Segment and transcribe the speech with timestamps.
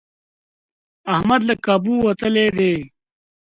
[1.13, 2.73] احمد له کابو وتلی دی.